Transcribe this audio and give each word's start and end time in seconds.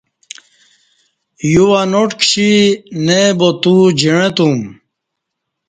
یُوہ 1.51 1.81
ناٹ 1.91 2.09
کشی 2.19 2.51
نےبا 3.05 3.49
تو 3.61 3.75
جعں 3.99 4.27
توم 4.35 4.59